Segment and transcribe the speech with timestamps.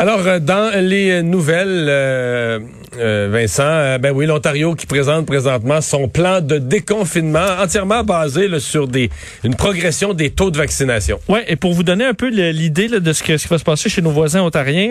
[0.00, 2.58] Alors, euh, dans les nouvelles, euh,
[2.98, 8.88] euh, Vincent, ben oui, l'Ontario qui présente présentement son plan de déconfinement entièrement basé sur
[8.88, 9.10] des
[9.44, 11.20] une progression des taux de vaccination.
[11.28, 13.90] Ouais, et pour vous donner un peu l'idée de ce, ce qui va se passer
[13.90, 14.90] chez nos voisins ontariens,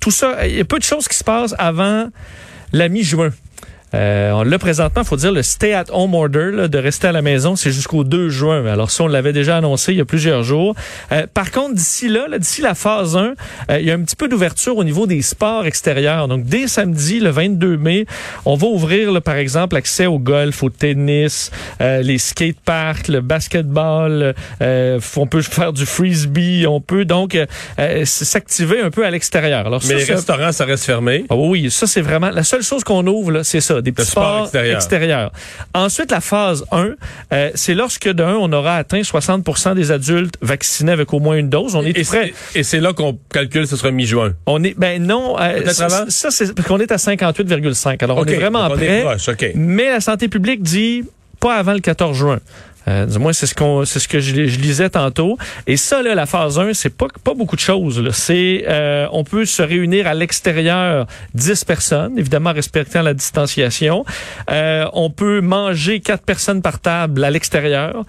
[0.00, 2.08] tout ça, il y a peu de choses qui se passent avant
[2.72, 3.28] la mi-juin.
[3.94, 7.56] Euh, l'a présentement, faut dire le stay at home order de rester à la maison,
[7.56, 8.64] c'est jusqu'au 2 juin.
[8.66, 10.74] Alors ça, on l'avait déjà annoncé il y a plusieurs jours.
[11.12, 13.34] Euh, par contre, d'ici là, d'ici la phase 1,
[13.70, 16.28] euh, il y a un petit peu d'ouverture au niveau des sports extérieurs.
[16.28, 18.06] Donc dès samedi, le 22 mai,
[18.44, 24.34] on va ouvrir par exemple l'accès au golf, au tennis, les skateparks, le basketball.
[24.60, 26.66] on peut faire du frisbee.
[26.66, 27.38] On peut donc
[28.04, 29.66] s'activer un peu à l'extérieur.
[29.66, 31.24] Alors mais les restaurants, ça reste fermé.
[31.28, 34.50] Ah oui, ça c'est vraiment la seule chose qu'on ouvre c'est ça des petits sports,
[34.54, 35.32] extérieurs.
[35.74, 36.92] Ensuite, la phase 1,
[37.32, 41.48] euh, c'est lorsque d'un, on aura atteint 60% des adultes vaccinés avec au moins une
[41.48, 41.74] dose.
[41.74, 42.32] On est et, prêt.
[42.54, 44.34] Et c'est là qu'on calcule ce sera mi-juin.
[44.46, 48.02] On est ben non, euh, ça, ça c'est parce qu'on est à 58,5.
[48.02, 49.04] Alors on est vraiment prêt.
[49.54, 51.04] Mais la santé publique dit
[51.40, 52.38] pas avant le 14 juin.
[52.88, 55.38] Euh, du moins, c'est ce qu'on, c'est ce que je, lisais tantôt.
[55.66, 58.08] Et ça, là, la phase 1, c'est pas, pas beaucoup de choses.
[58.12, 64.04] C'est, euh, on peut se réunir à l'extérieur 10 personnes, évidemment respectant la distanciation.
[64.50, 68.04] Euh, on peut manger quatre personnes par table à l'extérieur.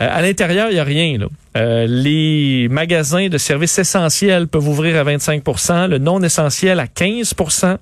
[0.00, 1.18] Euh, à l'intérieur, il y a rien.
[1.18, 1.26] Là.
[1.56, 7.78] Euh, les magasins de services essentiels peuvent ouvrir à 25% le non essentiel à 15%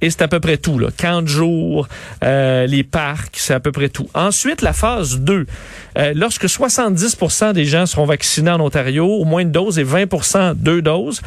[0.00, 0.78] et c'est à peu près tout.
[0.78, 0.90] Là.
[0.96, 1.88] 40 jours,
[2.22, 4.08] euh, les parcs, c'est à peu près tout.
[4.14, 5.46] Ensuite, la phase 2.
[5.96, 10.54] Euh, lorsque 70% des gens seront vaccinés en Ontario, au moins une dose et 20%
[10.54, 11.20] deux doses,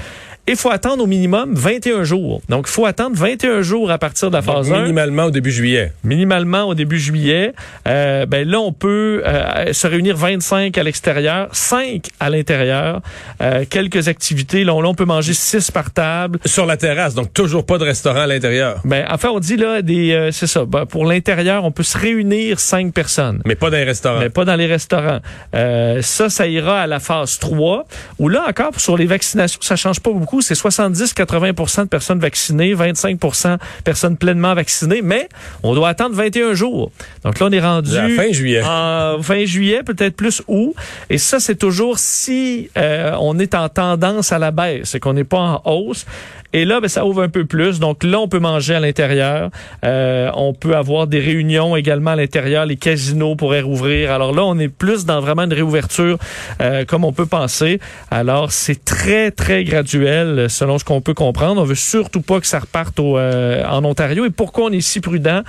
[0.47, 2.42] il faut attendre au minimum 21 jours.
[2.50, 5.52] Donc, il faut attendre 21 jours à partir de la phase Donc, Minimalement au début
[5.52, 5.94] juillet.
[6.03, 7.53] Minimalement au début juillet.
[7.88, 13.02] Euh, ben là, on peut euh, se réunir 25 à l'extérieur, 5 à l'intérieur.
[13.42, 14.64] Euh, quelques activités.
[14.64, 16.39] Là, on peut manger 6 par table.
[16.45, 18.81] Sur la terrasse, donc toujours pas de restaurant à l'intérieur.
[18.84, 20.66] Ben, enfin, on dit là, des, euh, c'est ça.
[20.66, 23.41] Ben, pour l'intérieur, on peut se réunir 5 personnes.
[23.46, 24.19] Mais pas dans les restaurants.
[24.19, 25.19] Mais pas dans les restaurants.
[25.56, 27.85] Euh, ça, ça ira à la phase 3.
[28.19, 32.74] Où là, encore, sur les vaccinations, ça change pas beaucoup c'est 70-80 de personnes vaccinées,
[32.74, 35.28] 25% personnes pleinement vaccinées, mais
[35.64, 36.92] on doit attendre 21 jours.
[37.25, 37.97] Donc là, on est rendu...
[37.97, 38.62] À fin juillet.
[38.64, 40.74] En fin juillet, peut-être plus août.
[41.09, 45.14] Et ça, c'est toujours si euh, on est en tendance à la baisse, c'est qu'on
[45.14, 46.06] n'est pas en hausse.
[46.53, 47.79] Et là, ben, ça ouvre un peu plus.
[47.79, 49.50] Donc là, on peut manger à l'intérieur.
[49.85, 52.66] Euh, on peut avoir des réunions également à l'intérieur.
[52.66, 54.12] Les casinos pourraient rouvrir.
[54.12, 56.17] Alors là, on est plus dans vraiment une réouverture
[56.61, 57.79] euh, comme on peut penser.
[58.09, 61.61] Alors, c'est très, très graduel selon ce qu'on peut comprendre.
[61.61, 64.25] On veut surtout pas que ça reparte au, euh, en Ontario.
[64.25, 65.41] Et pourquoi on est si prudent?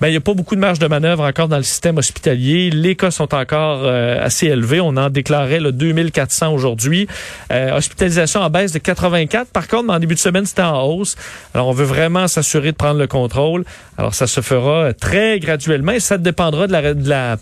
[0.00, 2.70] Ben, il n'y a pas beaucoup de marge de manœuvre encore dans le système hospitalier.
[2.70, 4.80] Les cas sont encore euh, assez élevés.
[4.80, 7.08] On en déclarait le 2400 aujourd'hui.
[7.52, 9.50] Euh, hospitalisation en baisse de 84.
[9.50, 11.16] Par contre, en début de semaine, c'était en hausse.
[11.54, 13.64] Alors, on veut vraiment s'assurer de prendre le contrôle.
[13.96, 17.36] Alors, ça se fera très graduellement et ça dépendra de la, de la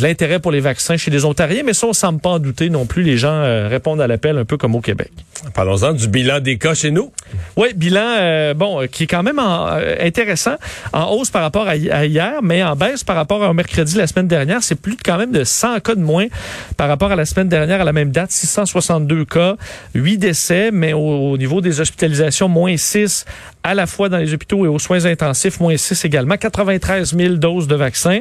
[0.00, 2.86] l'intérêt pour les vaccins chez les Ontariens, mais ça, on semble pas en douter non
[2.86, 3.02] plus.
[3.02, 5.10] Les gens euh, répondent à l'appel un peu comme au Québec.
[5.54, 7.12] Parlons-en du bilan des cas chez nous.
[7.56, 9.40] Oui, bilan, bon, qui est quand même
[10.00, 10.56] intéressant,
[10.92, 14.28] en hausse par rapport à, hier, mais en baisse par rapport au mercredi la semaine
[14.28, 14.62] dernière.
[14.62, 16.26] C'est plus quand même de 100 cas de moins
[16.76, 18.30] par rapport à la semaine dernière à la même date.
[18.30, 19.56] 662 cas,
[19.94, 23.24] 8 décès, mais au, niveau des hospitalisations, moins 6
[23.64, 26.36] à la fois dans les hôpitaux et aux soins intensifs, moins 6 également.
[26.36, 28.20] 93 000 doses de vaccins.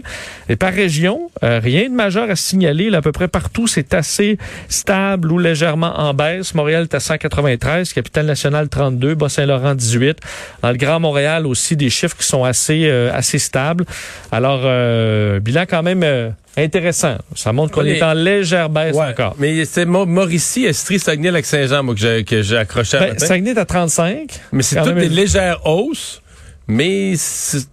[0.49, 2.89] Et par région, euh, rien de majeur à signaler.
[2.89, 4.37] Là, à peu près partout, c'est assez
[4.69, 6.53] stable ou légèrement en baisse.
[6.53, 10.19] Montréal est à 193, Capitale-Nationale 32, Bas-Saint-Laurent 18.
[10.61, 13.85] Dans le Grand Montréal aussi, des chiffres qui sont assez euh, assez stable.
[14.31, 17.17] Alors, euh, bilan quand même euh, intéressant.
[17.35, 19.35] Ça montre qu'on est en légère baisse encore.
[19.37, 24.29] Mais c'est Mauricie, Estrie, Saguenay, Lac-Saint-Jean, moi, que j'ai accroché ben, Saguenay est à 35.
[24.51, 26.21] Mais c'est toutes des légères hausses.
[26.67, 27.15] Mais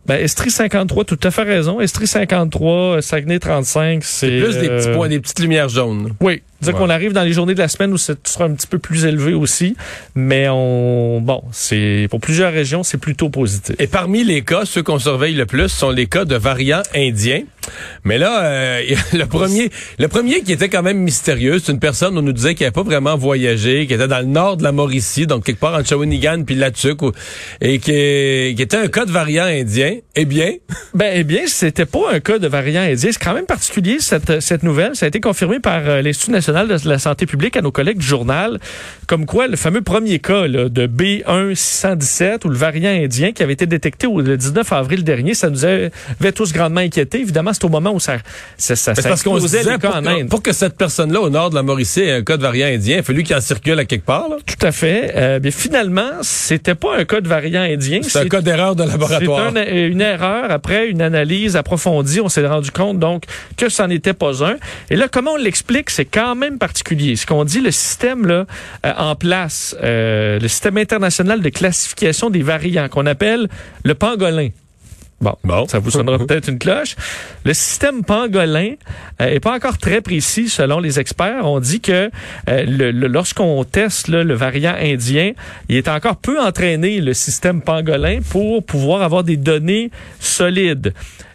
[0.07, 1.81] ben, Estrie 53, tout à fait raison.
[1.81, 6.15] Estrie 53, Saguenay 35, c'est plus des petits euh, points, des petites lumières jaunes.
[6.21, 8.67] Oui, dire qu'on arrive dans les journées de la semaine où ce sera un petit
[8.67, 9.77] peu plus élevé aussi,
[10.17, 13.77] mais on bon, c'est pour plusieurs régions, c'est plutôt positif.
[13.79, 17.43] Et parmi les cas, ceux qu'on surveille le plus sont les cas de variants indiens.
[18.05, 18.83] Mais là, euh,
[19.13, 22.55] le premier, le premier qui était quand même mystérieux, c'est une personne on nous disait
[22.55, 25.61] qu'il n'avait pas vraiment voyagé, qui était dans le nord de la Mauricie, donc quelque
[25.61, 27.01] part entre Shawinigan puis Latuc,
[27.61, 29.97] et qui, qui, était un cas de variant indien.
[30.15, 30.53] Eh bien,
[30.95, 33.11] ben eh bien, c'était pas un cas de variant indien.
[33.13, 34.97] C'est quand même particulier cette cette nouvelle.
[34.97, 37.99] Ça a été confirmé par euh, l'Institut national de la santé publique à nos collègues
[37.99, 38.59] du journal,
[39.07, 43.67] comme quoi le fameux premier cas de B1617 ou le variant indien qui avait été
[43.67, 45.91] détecté le 19 avril dernier, ça nous avait
[46.35, 47.21] tous grandement inquiétés.
[47.21, 48.19] Évidemment, c'est au moment où ça,
[48.57, 51.21] ça, ça, Mais c'est ça parce qu'on disait, pour, en que, pour que cette personne-là,
[51.21, 53.41] au nord de la Mauricie, ait un cas de variant indien, il fallu qu'il en
[53.41, 54.29] circule à quelque part.
[54.29, 54.37] là.
[54.47, 55.13] Tout à fait.
[55.17, 58.01] Euh, bien, finalement, c'était pas un cas de variant indien.
[58.03, 59.53] C'est un cas d'erreur de C'est laboratoire.
[59.57, 60.51] un- une erreur.
[60.51, 63.25] Après une analyse approfondie, on s'est rendu compte donc
[63.57, 64.57] que ça n'était pas un.
[64.91, 67.17] Et là, comment on l'explique, c'est quand même particulier.
[67.17, 68.47] Ce qu'on dit, le système là
[68.87, 73.49] euh, en place, euh, le système international de classification des variants qu'on appelle
[73.85, 74.49] le pangolin.
[75.21, 75.67] Bon, Bon.
[75.67, 76.95] ça vous sonnera peut-être une cloche.
[77.45, 78.75] Le système pangolin
[79.21, 81.45] euh, est pas encore très précis selon les experts.
[81.45, 82.09] On dit que
[82.49, 85.33] euh, le- le- lorsqu'on teste là, le variant indien,
[85.69, 90.95] il est encore peu entraîné le système pangolin pour pouvoir avoir des données solides.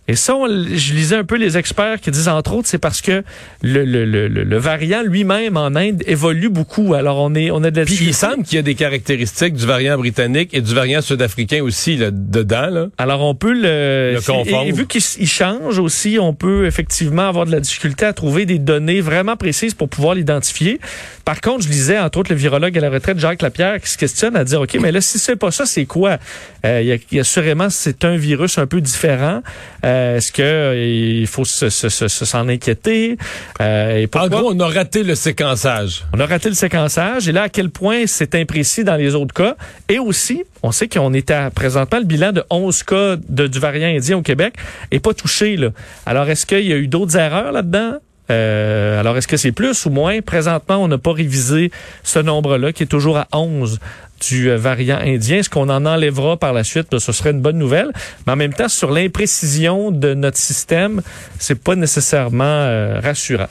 [0.10, 3.02] Et ça, on- je lisais un peu les experts qui disent entre autres, c'est parce
[3.02, 3.24] que
[3.62, 6.94] le, le, le, le- variant lui-même en Inde évolue beaucoup.
[6.94, 9.54] Alors on est on a de la Puis il semble qu'il y a des caractéristiques
[9.54, 12.68] du variant britannique et du variant sud-africain aussi là, dedans.
[12.70, 12.88] Là.
[12.98, 14.66] Alors on peut le, Le confondre.
[14.66, 18.46] et, et vu qu'il change aussi, on peut effectivement avoir de la difficulté à trouver
[18.46, 20.80] des données vraiment précises pour pouvoir l'identifier.
[21.24, 23.98] Par contre, je lisais entre autres le virologue à la retraite Jacques Lapierre qui se
[23.98, 26.18] questionne à dire ok, mais là si c'est pas ça, c'est quoi?
[26.66, 29.42] Euh, Il y, a, y a assurément c'est un virus un peu différent.
[29.86, 33.18] Euh, Est-ce que euh, il faut se, se- se- se- s'en inquiéter?
[33.62, 36.06] Euh, et En gros, on a raté le séquençage.
[36.14, 39.34] On a raté le séquençage et là, à quel point c'est imprécis dans les autres
[39.34, 39.56] cas?
[39.90, 43.60] Et aussi, on sait qu'on est à présentement le bilan de 11 cas de, du
[43.60, 44.56] variant indien au Québec
[44.92, 45.58] est pas touché.
[45.58, 45.70] Là.
[46.06, 47.96] Alors, est-ce qu'il y a eu d'autres erreurs là-dedans?
[48.34, 50.22] Euh, alors, est-ce que c'est plus ou moins?
[50.22, 51.72] Présentement, on n'a pas révisé
[52.04, 53.80] ce nombre-là, qui est toujours à 11
[54.28, 55.38] du euh, variant indien.
[55.38, 56.98] Est-ce qu'on en enlèvera par la suite?
[56.98, 57.92] Ce serait une bonne nouvelle.
[58.26, 61.02] Mais en même temps, sur l'imprécision de notre système,
[61.40, 63.50] c'est pas nécessairement euh, rassurant.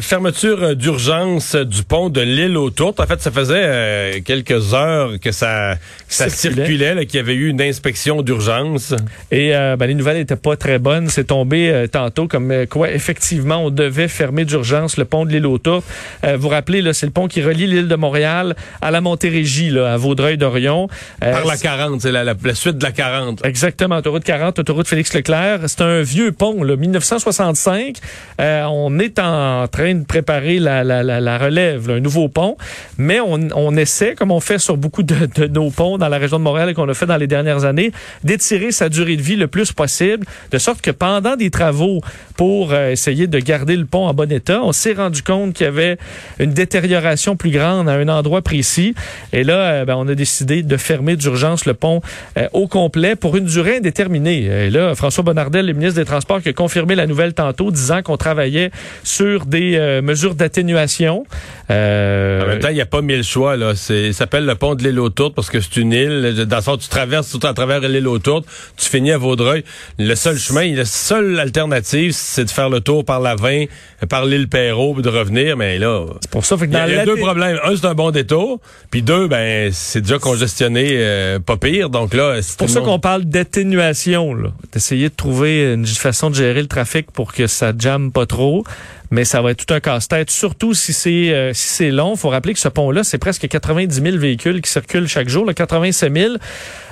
[0.00, 3.00] Fermeture d'urgence du pont de l'île aux Tourtes.
[3.00, 5.76] En fait, ça faisait quelques heures que ça,
[6.10, 6.64] ça Circulait.
[6.66, 8.94] circulait, là, qu'il y avait eu une inspection d'urgence.
[9.30, 11.08] Et euh, ben, les nouvelles n'étaient pas très bonnes.
[11.08, 15.30] C'est tombé euh, tantôt comme euh, quoi, effectivement, on devait fermer d'urgence le pont de
[15.30, 15.84] l'île aux Tourtes.
[16.24, 19.70] Euh, vous rappelez, là, c'est le pont qui relie l'île de Montréal à la Montérégie,
[19.70, 20.88] là, à Vaudreuil-Dorion.
[21.22, 23.44] Euh, Par la 40, c'est la, la, la suite de la 40.
[23.46, 25.60] Exactement, autoroute 40, autoroute Félix Leclerc.
[25.66, 27.96] C'est un vieux pont, là, 1965.
[28.40, 32.28] Euh, on est en train de préparer la, la, la, la relève, là, un nouveau
[32.28, 32.56] pont,
[32.98, 36.18] mais on, on essaie, comme on fait sur beaucoup de, de nos ponts dans la
[36.18, 37.92] région de Montréal et qu'on a fait dans les dernières années,
[38.24, 42.00] d'étirer sa durée de vie le plus possible, de sorte que pendant des travaux
[42.36, 45.66] pour euh, essayer de garder le pont en bon état, on s'est rendu compte qu'il
[45.66, 45.98] y avait
[46.40, 48.94] une détérioration plus grande à un endroit précis.
[49.32, 52.00] Et là, euh, ben, on a décidé de fermer d'urgence le pont
[52.36, 54.44] euh, au complet pour une durée indéterminée.
[54.44, 58.02] Et là, François Bonnardel, le ministre des Transports, qui a confirmé la nouvelle tantôt, disant
[58.02, 58.70] qu'on travaillait
[59.04, 61.24] sur des mesures d'atténuation.
[61.68, 63.56] En même temps, il n'y a pas mille choix.
[63.90, 66.44] Il s'appelle le pont de l'île aux parce que c'est une île.
[66.46, 68.46] Dans le sens, tu traverses tout à travers l'île aux Tourtes,
[68.76, 69.64] tu finis à Vaudreuil.
[69.98, 73.64] Le seul chemin, la seule alternative, c'est de faire le tour par la 20,
[74.08, 75.56] par l'île Perrault, puis de revenir.
[75.56, 77.58] Mais là, c'est pour ça que il y dans a, il y a deux problèmes.
[77.64, 78.60] Un, c'est un bon détour.
[78.90, 81.90] Puis deux, ben c'est déjà congestionné, euh, pas pire.
[81.90, 84.36] Donc là, c'est pour ça qu'on parle d'atténuation.
[84.72, 88.64] D'essayer de trouver une façon de gérer le trafic pour que ça jamme pas trop.
[89.10, 92.14] Mais ça va être tout un casse-tête, surtout si c'est euh, si c'est long.
[92.16, 95.52] faut rappeler que ce pont-là, c'est presque 90 000 véhicules qui circulent chaque jour, là,
[95.54, 96.34] 87 000.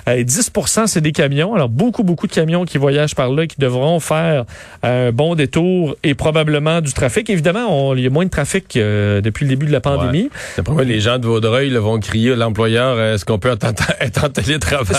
[0.09, 0.51] Euh, et 10
[0.87, 1.55] c'est des camions.
[1.55, 4.45] Alors, beaucoup, beaucoup de camions qui voyagent par là, qui devront faire
[4.83, 7.29] un bon détour et probablement du trafic.
[7.31, 10.31] Évidemment, on- il y a moins de trafic euh, depuis le début de la pandémie.
[10.57, 13.51] D'après moi, les gens de Vaudreuil là, vont crier à l'employeur euh, est-ce qu'on peut
[13.51, 14.97] être en, télétravail?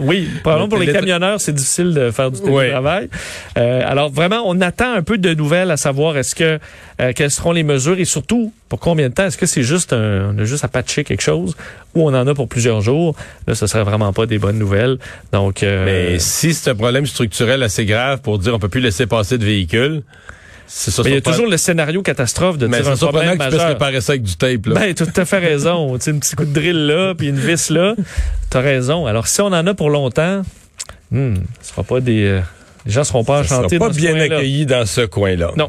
[0.00, 3.08] Oui, probablement pour les camionneurs, c'est difficile de faire du télétravail.
[3.58, 7.30] Euh, alors vraiment, on attend un peu de nouvelles à savoir est-ce que euh, quelles
[7.30, 9.26] seront les mesures et surtout pour combien de temps?
[9.26, 11.56] Est-ce que c'est juste un, on a juste à patcher quelque chose
[11.94, 13.14] ou on en a pour plusieurs jours?
[13.46, 14.98] Là, ce serait vraiment pas des bonnes nouvelles.
[15.32, 18.80] Donc, euh, Mais si c'est un problème structurel assez grave pour dire on peut plus
[18.80, 20.02] laisser passer de véhicules,
[20.66, 21.02] c'est ça.
[21.02, 23.56] mais il y a toujours le scénario catastrophe de Mais dire un problème que tu
[23.56, 24.66] réparer ça avec du tape.
[24.66, 24.74] Là.
[24.74, 25.94] Ben, tout à fait raison.
[25.98, 27.94] tu sais, un petit coup de drill là, puis une vis là.
[28.48, 29.06] T'as raison.
[29.06, 30.42] Alors, si on en a pour longtemps,
[31.10, 32.40] hmm, ce sera pas des, euh,
[32.86, 33.76] les gens seront pas enchantés.
[33.76, 34.36] sera pas bien coin-là.
[34.36, 35.52] accueilli dans ce coin-là.
[35.56, 35.68] Non.